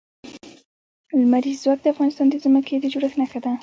[1.19, 3.51] لمریز ځواک د افغانستان د ځمکې د جوړښت نښه ده.